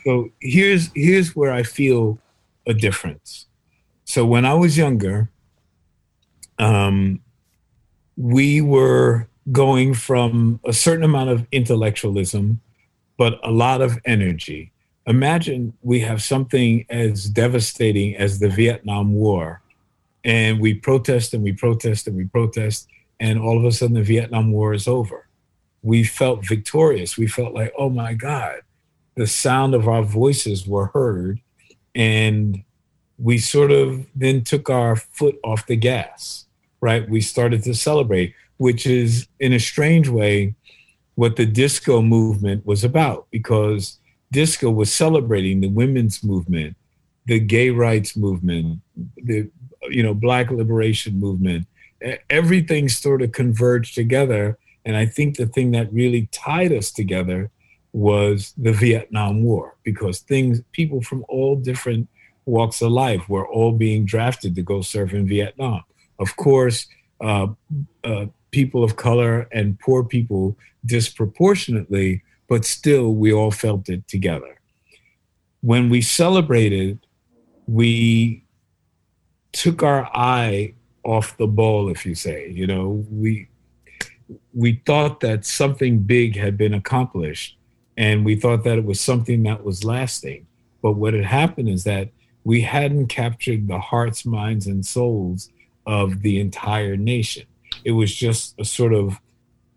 So 0.05 0.29
here's 0.39 0.91
here's 0.93 1.35
where 1.35 1.51
I 1.51 1.63
feel 1.63 2.19
a 2.67 2.73
difference. 2.73 3.47
So 4.05 4.25
when 4.25 4.45
I 4.45 4.53
was 4.53 4.77
younger, 4.77 5.30
um, 6.61 7.19
we 8.15 8.61
were 8.61 9.27
going 9.51 9.93
from 9.95 10.59
a 10.63 10.71
certain 10.71 11.03
amount 11.03 11.31
of 11.31 11.45
intellectualism, 11.51 12.61
but 13.17 13.39
a 13.43 13.51
lot 13.51 13.81
of 13.81 13.99
energy. 14.05 14.71
Imagine 15.07 15.73
we 15.81 15.99
have 16.01 16.21
something 16.21 16.85
as 16.89 17.25
devastating 17.25 18.15
as 18.15 18.39
the 18.39 18.49
Vietnam 18.49 19.13
War, 19.13 19.61
and 20.23 20.61
we 20.61 20.75
protest 20.75 21.33
and 21.33 21.43
we 21.43 21.51
protest 21.51 22.07
and 22.07 22.15
we 22.15 22.25
protest, 22.25 22.87
and 23.19 23.39
all 23.39 23.57
of 23.57 23.65
a 23.65 23.71
sudden 23.71 23.95
the 23.95 24.03
Vietnam 24.03 24.51
War 24.51 24.73
is 24.73 24.87
over. 24.87 25.27
We 25.81 26.03
felt 26.03 26.47
victorious. 26.47 27.17
We 27.17 27.25
felt 27.25 27.55
like, 27.55 27.73
oh 27.75 27.89
my 27.89 28.13
God, 28.13 28.61
the 29.15 29.25
sound 29.25 29.73
of 29.73 29.87
our 29.87 30.03
voices 30.03 30.67
were 30.67 30.87
heard, 30.93 31.41
and 31.95 32.63
we 33.17 33.39
sort 33.39 33.71
of 33.71 34.05
then 34.15 34.43
took 34.43 34.69
our 34.69 34.95
foot 34.95 35.39
off 35.43 35.65
the 35.65 35.75
gas 35.75 36.45
right, 36.81 37.07
we 37.09 37.21
started 37.21 37.63
to 37.63 37.73
celebrate, 37.73 38.33
which 38.57 38.85
is 38.85 39.27
in 39.39 39.53
a 39.53 39.59
strange 39.59 40.09
way 40.09 40.55
what 41.15 41.35
the 41.35 41.45
disco 41.45 42.01
movement 42.01 42.65
was 42.65 42.83
about, 42.83 43.27
because 43.31 43.99
disco 44.31 44.69
was 44.69 44.91
celebrating 44.91 45.61
the 45.61 45.67
women's 45.67 46.23
movement, 46.23 46.75
the 47.25 47.39
gay 47.39 47.69
rights 47.69 48.17
movement, 48.17 48.81
the 49.17 49.49
you 49.89 50.03
know 50.03 50.13
black 50.13 50.51
liberation 50.51 51.19
movement. 51.19 51.67
Everything 52.29 52.89
sort 52.89 53.21
of 53.21 53.31
converged 53.31 53.93
together, 53.93 54.57
and 54.85 54.97
I 54.97 55.05
think 55.05 55.37
the 55.37 55.45
thing 55.45 55.71
that 55.71 55.93
really 55.93 56.27
tied 56.31 56.71
us 56.73 56.91
together 56.91 57.51
was 57.93 58.53
the 58.57 58.71
Vietnam 58.71 59.43
War, 59.43 59.75
because 59.83 60.19
things 60.19 60.61
people 60.71 61.01
from 61.01 61.25
all 61.27 61.55
different 61.55 62.07
walks 62.45 62.81
of 62.81 62.91
life 62.91 63.29
were 63.29 63.47
all 63.47 63.71
being 63.71 64.05
drafted 64.05 64.55
to 64.55 64.63
go 64.63 64.81
serve 64.81 65.13
in 65.13 65.27
Vietnam. 65.27 65.83
Of 66.19 66.35
course, 66.35 66.87
uh, 67.19 67.47
uh, 68.03 68.25
people 68.51 68.83
of 68.83 68.95
color 68.95 69.47
and 69.51 69.79
poor 69.79 70.03
people 70.03 70.57
disproportionately, 70.85 72.23
but 72.47 72.65
still 72.65 73.13
we 73.13 73.31
all 73.33 73.51
felt 73.51 73.89
it 73.89 74.07
together. 74.07 74.59
When 75.61 75.89
we 75.89 76.01
celebrated, 76.01 76.99
we 77.67 78.43
took 79.51 79.83
our 79.83 80.09
eye 80.13 80.73
off 81.03 81.37
the 81.37 81.47
ball, 81.47 81.89
if 81.89 82.05
you 82.05 82.15
say. 82.15 82.49
You 82.51 82.67
know, 82.67 83.05
we 83.09 83.47
we 84.53 84.81
thought 84.85 85.19
that 85.21 85.45
something 85.45 85.99
big 85.99 86.35
had 86.35 86.57
been 86.57 86.73
accomplished, 86.73 87.57
and 87.97 88.25
we 88.25 88.35
thought 88.35 88.63
that 88.63 88.77
it 88.77 88.85
was 88.85 88.99
something 88.99 89.43
that 89.43 89.63
was 89.63 89.83
lasting. 89.83 90.47
But 90.81 90.93
what 90.93 91.13
had 91.13 91.25
happened 91.25 91.69
is 91.69 91.83
that 91.83 92.09
we 92.43 92.61
hadn't 92.61 93.07
captured 93.07 93.67
the 93.67 93.79
hearts, 93.79 94.25
minds, 94.25 94.67
and 94.67 94.85
souls 94.85 95.49
of 95.85 96.21
the 96.21 96.39
entire 96.39 96.95
nation. 96.95 97.45
It 97.83 97.91
was 97.91 98.13
just 98.13 98.55
a 98.59 98.65
sort 98.65 98.93
of 98.93 99.19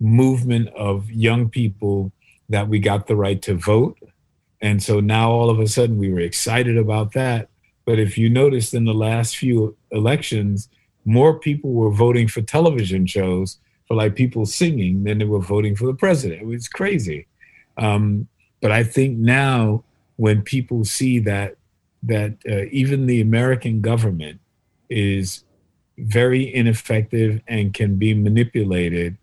movement 0.00 0.68
of 0.70 1.11
young 1.11 1.49
people 1.49 2.12
that 2.49 2.68
we 2.68 2.78
got 2.78 3.06
the 3.06 3.16
right 3.16 3.40
to 3.42 3.54
vote. 3.54 3.99
And 4.61 4.82
so 4.82 5.00
now 5.00 5.30
all 5.30 5.50
of 5.50 5.61
a 5.61 5.66
sudden 5.66 5.99
we 5.99 6.12
were 6.12 6.20
excited 6.20 6.76
about 6.76 7.12
that. 7.12 7.49
But 7.84 7.99
if 7.99 8.16
you 8.16 8.28
noticed 8.28 8.75
in 8.75 8.84
the 8.84 8.94
last 8.94 9.37
few 9.37 9.76
elections, 9.90 10.68
more 11.04 11.38
people 11.38 11.73
were 11.73 11.90
voting 11.90 12.28
for 12.28 12.40
television 12.42 13.06
shows 13.06 13.58
for 13.87 13.94
like 13.94 14.14
people 14.14 14.46
singing 14.46 15.04
than 15.04 15.18
they 15.18 15.25
were 15.25 15.40
voting 15.40 15.76
for 15.76 15.87
the 15.87 15.94
president. 15.94 16.42
It 16.42 16.46
was 16.46 16.68
crazy. 16.68 17.26
Um, 17.76 18.28
but 18.61 18.70
I 18.70 18.84
think 18.84 19.18
now 19.18 19.84
when 20.16 20.42
people 20.42 20.84
see 20.84 21.18
that 21.20 21.56
that 22.04 22.37
uh, 22.49 22.64
even 22.70 23.06
the 23.06 23.20
American 23.23 23.80
government 23.80 24.38
is 24.90 25.44
very 25.99 26.53
ineffective 26.55 27.41
and 27.47 27.73
can 27.75 27.97
be 27.97 28.15
manipulated. 28.15 29.17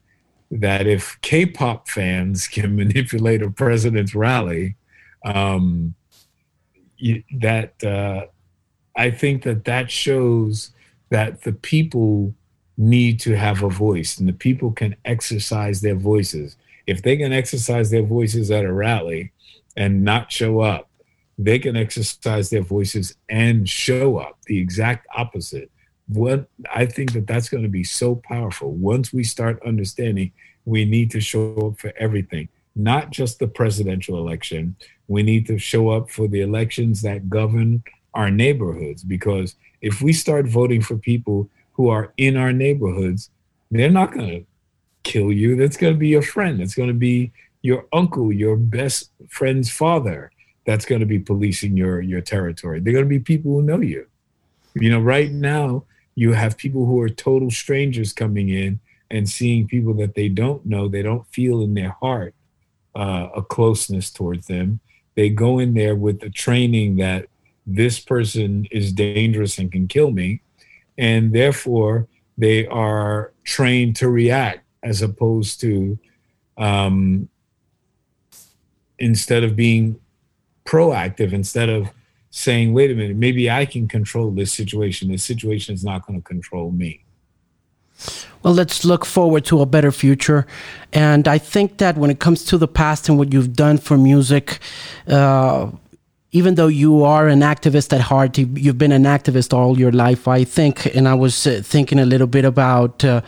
That 0.49 0.85
if 0.85 1.19
K 1.21 1.45
pop 1.45 1.87
fans 1.87 2.47
can 2.55 2.75
manipulate 2.75 3.41
a 3.41 3.49
president's 3.49 4.15
rally, 4.15 4.75
um, 5.23 5.95
that 7.39 7.83
uh, 7.83 8.25
I 8.95 9.11
think 9.11 9.43
that 9.43 9.65
that 9.65 9.89
shows 9.89 10.71
that 11.09 11.43
the 11.43 11.53
people 11.53 12.33
need 12.77 13.19
to 13.19 13.37
have 13.37 13.63
a 13.63 13.69
voice 13.69 14.17
and 14.17 14.27
the 14.27 14.33
people 14.33 14.71
can 14.71 14.95
exercise 15.05 15.81
their 15.81 15.95
voices. 15.95 16.55
If 16.87 17.01
they 17.03 17.17
can 17.17 17.31
exercise 17.31 17.91
their 17.91 18.03
voices 18.03 18.49
at 18.49 18.65
a 18.65 18.73
rally 18.73 19.31
and 19.77 20.03
not 20.03 20.31
show 20.31 20.61
up, 20.61 20.89
they 21.37 21.59
can 21.59 21.75
exercise 21.75 22.49
their 22.49 22.61
voices 22.61 23.15
and 23.29 23.69
show 23.69 24.17
up, 24.17 24.39
the 24.45 24.59
exact 24.59 25.07
opposite 25.15 25.71
what 26.13 26.47
I 26.73 26.85
think 26.85 27.13
that 27.13 27.27
that's 27.27 27.47
going 27.47 27.63
to 27.63 27.69
be 27.69 27.83
so 27.83 28.15
powerful. 28.15 28.71
Once 28.71 29.13
we 29.13 29.23
start 29.23 29.61
understanding, 29.65 30.31
we 30.65 30.83
need 30.83 31.09
to 31.11 31.21
show 31.21 31.55
up 31.67 31.79
for 31.79 31.93
everything, 31.97 32.49
not 32.75 33.11
just 33.11 33.39
the 33.39 33.47
presidential 33.47 34.17
election. 34.17 34.75
We 35.07 35.23
need 35.23 35.47
to 35.47 35.57
show 35.57 35.89
up 35.89 36.09
for 36.09 36.27
the 36.27 36.41
elections 36.41 37.01
that 37.03 37.29
govern 37.29 37.83
our 38.13 38.29
neighborhoods. 38.29 39.03
Because 39.03 39.55
if 39.81 40.01
we 40.01 40.11
start 40.11 40.47
voting 40.47 40.81
for 40.81 40.97
people 40.97 41.49
who 41.73 41.89
are 41.89 42.13
in 42.17 42.35
our 42.35 42.51
neighborhoods, 42.51 43.29
they're 43.69 43.89
not 43.89 44.11
going 44.11 44.29
to 44.29 44.45
kill 45.03 45.31
you. 45.31 45.55
That's 45.55 45.77
going 45.77 45.93
to 45.93 45.99
be 45.99 46.09
your 46.09 46.21
friend. 46.21 46.61
It's 46.61 46.75
going 46.75 46.89
to 46.89 46.93
be 46.93 47.31
your 47.61 47.85
uncle, 47.93 48.33
your 48.33 48.57
best 48.57 49.11
friend's 49.29 49.71
father. 49.71 50.31
That's 50.65 50.85
going 50.85 50.99
to 50.99 51.07
be 51.07 51.19
policing 51.19 51.77
your 51.77 52.01
your 52.01 52.21
territory. 52.21 52.81
They're 52.81 52.93
going 52.93 53.05
to 53.05 53.09
be 53.09 53.19
people 53.19 53.53
who 53.53 53.61
know 53.61 53.79
you. 53.79 54.07
You 54.75 54.89
know, 54.91 54.99
right 54.99 55.31
now 55.31 55.85
you 56.15 56.33
have 56.33 56.57
people 56.57 56.85
who 56.85 56.99
are 57.01 57.09
total 57.09 57.49
strangers 57.49 58.13
coming 58.13 58.49
in 58.49 58.79
and 59.09 59.29
seeing 59.29 59.67
people 59.67 59.93
that 59.95 60.15
they 60.15 60.29
don't 60.29 60.65
know, 60.65 60.87
they 60.87 61.01
don't 61.01 61.27
feel 61.27 61.61
in 61.61 61.73
their 61.73 61.95
heart 62.01 62.33
uh, 62.95 63.29
a 63.35 63.41
closeness 63.41 64.09
towards 64.11 64.47
them. 64.47 64.79
They 65.15 65.29
go 65.29 65.59
in 65.59 65.73
there 65.73 65.95
with 65.95 66.19
the 66.19 66.29
training 66.29 66.97
that 66.97 67.27
this 67.65 67.99
person 67.99 68.67
is 68.71 68.93
dangerous 68.93 69.57
and 69.57 69.71
can 69.71 69.87
kill 69.87 70.11
me. 70.11 70.41
And 70.97 71.33
therefore, 71.33 72.07
they 72.37 72.65
are 72.67 73.33
trained 73.43 73.95
to 73.97 74.09
react 74.09 74.61
as 74.83 75.01
opposed 75.01 75.61
to 75.61 75.99
um, 76.57 77.29
instead 78.99 79.43
of 79.43 79.55
being 79.55 79.99
proactive, 80.65 81.33
instead 81.33 81.69
of 81.69 81.89
saying, 82.31 82.73
wait 82.73 82.89
a 82.89 82.95
minute, 82.95 83.17
maybe 83.17 83.51
I 83.51 83.65
can 83.65 83.87
control 83.87 84.31
this 84.31 84.51
situation. 84.51 85.11
This 85.11 85.23
situation 85.23 85.75
is 85.75 85.83
not 85.83 86.07
going 86.07 86.19
to 86.19 86.23
control 86.23 86.71
me. 86.71 87.03
Well, 88.41 88.53
let's 88.53 88.83
look 88.83 89.05
forward 89.05 89.45
to 89.45 89.61
a 89.61 89.65
better 89.65 89.91
future. 89.91 90.47
And 90.91 91.27
I 91.27 91.37
think 91.37 91.77
that 91.77 91.97
when 91.97 92.09
it 92.09 92.19
comes 92.19 92.43
to 92.45 92.57
the 92.57 92.67
past 92.67 93.07
and 93.09 93.17
what 93.17 93.31
you've 93.31 93.53
done 93.53 93.77
for 93.77 93.97
music, 93.97 94.59
uh, 95.07 95.69
even 96.31 96.55
though 96.55 96.67
you 96.67 97.03
are 97.03 97.27
an 97.27 97.41
activist 97.41 97.93
at 97.93 98.01
heart, 98.01 98.37
you've 98.37 98.77
been 98.77 98.93
an 98.93 99.03
activist 99.03 99.53
all 99.53 99.77
your 99.77 99.91
life, 99.91 100.27
I 100.27 100.45
think. 100.45 100.85
And 100.95 101.07
I 101.07 101.13
was 101.13 101.45
uh, 101.45 101.61
thinking 101.63 101.99
a 101.99 102.05
little 102.05 102.27
bit 102.27 102.45
about 102.45 103.03
uh, 103.03 103.21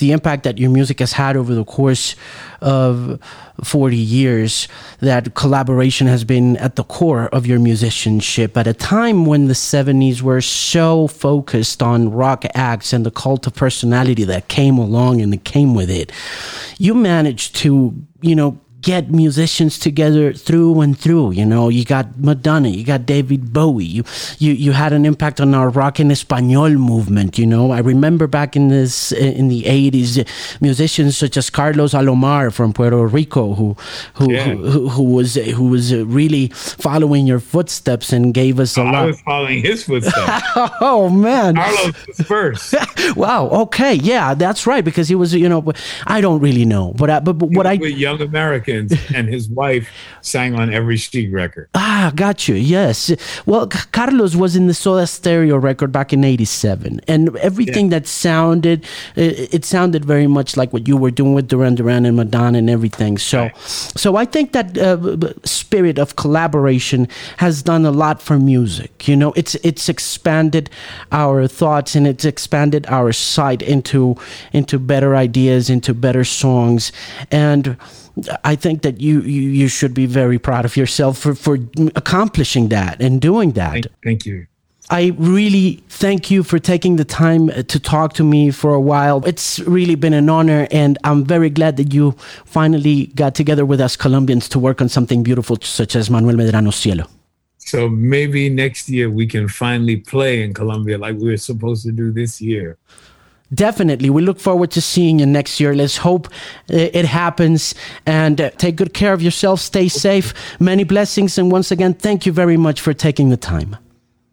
the 0.00 0.10
impact 0.12 0.42
that 0.42 0.58
your 0.58 0.70
music 0.70 0.98
has 0.98 1.12
had 1.12 1.36
over 1.36 1.54
the 1.54 1.64
course 1.64 2.16
of 2.60 3.20
40 3.62 3.96
years, 3.96 4.66
that 4.98 5.34
collaboration 5.34 6.06
has 6.06 6.24
been 6.24 6.56
at 6.56 6.76
the 6.76 6.84
core 6.84 7.28
of 7.28 7.46
your 7.46 7.58
musicianship 7.58 8.56
at 8.56 8.66
a 8.66 8.74
time 8.74 9.24
when 9.24 9.46
the 9.46 9.54
70s 9.54 10.20
were 10.20 10.40
so 10.40 11.06
focused 11.06 11.82
on 11.82 12.10
rock 12.10 12.44
acts 12.54 12.92
and 12.92 13.06
the 13.06 13.10
cult 13.10 13.46
of 13.46 13.54
personality 13.54 14.24
that 14.24 14.48
came 14.48 14.76
along 14.76 15.20
and 15.20 15.32
that 15.32 15.44
came 15.44 15.74
with 15.74 15.90
it. 15.90 16.10
You 16.78 16.94
managed 16.94 17.54
to, 17.56 17.94
you 18.20 18.34
know, 18.34 18.58
get 18.80 19.10
musicians 19.10 19.78
together 19.78 20.32
through 20.32 20.80
and 20.80 20.98
through. 20.98 21.32
You 21.32 21.44
know, 21.44 21.68
you 21.68 21.84
got 21.84 22.18
Madonna, 22.18 22.68
you 22.68 22.84
got 22.84 23.06
David 23.06 23.52
Bowie. 23.52 23.84
You 23.84 24.04
you 24.38 24.52
you 24.52 24.72
had 24.72 24.92
an 24.92 25.04
impact 25.04 25.40
on 25.40 25.54
our 25.54 25.68
rock 25.68 26.00
en 26.00 26.10
español 26.10 26.76
movement. 26.76 27.38
You 27.38 27.46
know, 27.46 27.70
I 27.70 27.80
remember 27.80 28.26
back 28.26 28.56
in 28.56 28.68
this 28.68 29.12
in 29.12 29.48
the 29.48 29.66
eighties, 29.66 30.22
musicians 30.60 31.16
such 31.16 31.36
as 31.36 31.50
Carlos 31.50 31.92
Alomar 31.92 32.52
from 32.52 32.72
Puerto 32.72 33.06
Rico, 33.06 33.54
who 33.54 33.76
who 34.14 34.32
yeah. 34.32 34.54
who, 34.54 34.88
who, 34.88 35.02
was 35.02 35.34
who 35.34 35.68
was 35.68 35.94
really 35.94 36.48
following 36.48 37.26
your 37.26 37.40
footsteps 37.40 38.12
and 38.12 38.32
gave 38.32 38.60
us 38.60 38.76
a 38.76 38.82
oh, 38.82 38.84
lot. 38.84 38.94
I 38.94 39.04
was 39.06 39.20
following 39.22 39.62
his 39.62 39.84
footsteps. 39.84 40.44
oh 40.80 41.08
man, 41.08 41.56
Carlos 41.56 42.06
was 42.06 42.20
first. 42.26 42.74
wow. 43.16 43.48
Okay. 43.48 43.94
Yeah, 43.94 44.34
that's 44.34 44.66
right. 44.66 44.84
Because 44.84 45.08
he 45.08 45.14
was, 45.14 45.34
you 45.34 45.48
know, 45.48 45.72
I 46.06 46.20
don't 46.20 46.40
really 46.40 46.64
know, 46.64 46.92
but 46.96 47.10
I, 47.10 47.20
but, 47.20 47.34
but 47.34 47.50
what 47.50 47.66
I 47.66 47.72
Young 47.72 48.20
American 48.20 48.69
and 49.14 49.28
his 49.28 49.48
wife 49.48 49.88
sang 50.22 50.54
on 50.54 50.72
every 50.72 50.96
Chic 50.96 51.32
record. 51.32 51.68
Ah, 51.74 52.12
got 52.14 52.48
you. 52.48 52.54
Yes. 52.54 53.12
Well, 53.46 53.66
Carlos 53.66 54.34
was 54.34 54.56
in 54.56 54.66
the 54.66 54.74
Soda 54.74 55.06
Stereo 55.06 55.56
record 55.56 55.92
back 55.92 56.12
in 56.12 56.24
'87, 56.24 57.00
and 57.06 57.36
everything 57.36 57.86
yeah. 57.86 57.98
that 57.98 58.06
sounded, 58.06 58.84
it, 59.16 59.54
it, 59.54 59.64
sounded 59.64 60.04
very 60.04 60.26
much 60.26 60.56
like 60.56 60.72
what 60.72 60.88
you 60.88 60.96
were 60.96 61.10
doing 61.10 61.34
with 61.34 61.48
Duran 61.48 61.74
Duran 61.74 62.06
and 62.06 62.16
Madonna 62.16 62.58
and 62.58 62.70
everything. 62.70 63.18
So, 63.18 63.42
right. 63.42 63.58
so 63.58 64.16
I 64.16 64.24
think 64.24 64.52
that 64.52 64.78
uh, 64.78 65.32
spirit 65.44 65.98
of 65.98 66.16
collaboration 66.16 67.08
has 67.38 67.62
done 67.62 67.84
a 67.84 67.90
lot 67.90 68.22
for 68.22 68.38
music. 68.38 69.08
You 69.08 69.16
know, 69.16 69.32
it's 69.36 69.54
it's 69.56 69.88
expanded 69.88 70.70
our 71.12 71.46
thoughts 71.46 71.94
and 71.94 72.06
it's 72.06 72.24
expanded 72.24 72.86
our 72.88 73.12
sight 73.12 73.62
into 73.62 74.16
into 74.52 74.78
better 74.78 75.16
ideas, 75.16 75.70
into 75.70 75.94
better 75.94 76.24
songs, 76.24 76.92
and 77.30 77.76
I 78.44 78.56
think 78.56 78.82
that 78.82 79.00
you, 79.00 79.20
you, 79.22 79.42
you 79.42 79.68
should 79.68 79.94
be 79.94 80.06
very 80.06 80.38
proud 80.38 80.64
of 80.64 80.76
yourself 80.76 81.18
for, 81.18 81.34
for 81.34 81.58
accomplishing 81.94 82.68
that 82.68 83.00
and 83.00 83.20
doing 83.20 83.52
that. 83.52 83.72
Thank, 83.72 83.86
thank 84.02 84.26
you. 84.26 84.46
I 84.90 85.14
really 85.18 85.84
thank 85.88 86.32
you 86.32 86.42
for 86.42 86.58
taking 86.58 86.96
the 86.96 87.04
time 87.04 87.48
uh, 87.48 87.62
to 87.62 87.78
talk 87.78 88.12
to 88.14 88.24
me 88.24 88.50
for 88.50 88.74
a 88.74 88.80
while. 88.80 89.24
It's 89.24 89.60
really 89.60 89.94
been 89.94 90.12
an 90.14 90.28
honor, 90.28 90.66
and 90.72 90.98
I'm 91.04 91.24
very 91.24 91.48
glad 91.48 91.76
that 91.76 91.94
you 91.94 92.12
finally 92.44 93.06
got 93.14 93.36
together 93.36 93.64
with 93.64 93.80
us 93.80 93.94
Colombians 93.94 94.48
to 94.48 94.58
work 94.58 94.80
on 94.80 94.88
something 94.88 95.22
beautiful 95.22 95.58
such 95.62 95.94
as 95.94 96.10
Manuel 96.10 96.34
Medrano's 96.34 96.74
Cielo. 96.74 97.06
So 97.58 97.88
maybe 97.88 98.48
next 98.48 98.88
year 98.88 99.08
we 99.08 99.28
can 99.28 99.46
finally 99.46 99.98
play 99.98 100.42
in 100.42 100.54
Colombia 100.54 100.98
like 100.98 101.16
we 101.18 101.28
were 101.28 101.36
supposed 101.36 101.84
to 101.84 101.92
do 101.92 102.10
this 102.10 102.40
year. 102.40 102.76
Definitely. 103.52 104.10
We 104.10 104.22
look 104.22 104.38
forward 104.38 104.70
to 104.72 104.80
seeing 104.80 105.18
you 105.18 105.26
next 105.26 105.58
year. 105.58 105.74
Let's 105.74 105.96
hope 105.96 106.28
it 106.68 107.04
happens 107.04 107.74
and 108.06 108.40
uh, 108.40 108.50
take 108.50 108.76
good 108.76 108.94
care 108.94 109.12
of 109.12 109.22
yourself. 109.22 109.60
Stay 109.60 109.88
safe. 109.88 110.32
Many 110.60 110.84
blessings. 110.84 111.36
And 111.36 111.50
once 111.50 111.72
again, 111.72 111.94
thank 111.94 112.26
you 112.26 112.32
very 112.32 112.56
much 112.56 112.80
for 112.80 112.94
taking 112.94 113.30
the 113.30 113.36
time. 113.36 113.76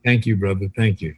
Thank 0.03 0.25
you, 0.25 0.35
brother. 0.35 0.67
Thank 0.75 1.01
you. 1.01 1.15